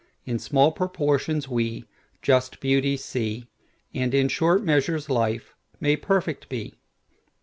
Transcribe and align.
In 0.25 0.39
small 0.39 0.71
proportions 0.71 1.47
we 1.47 1.85
just 2.23 2.59
beauties 2.59 3.03
see; 3.05 3.45
And 3.93 4.15
in 4.15 4.29
short 4.29 4.63
measures 4.63 5.11
life 5.11 5.53
may 5.79 5.95
perfect 5.95 6.49
be. 6.49 6.73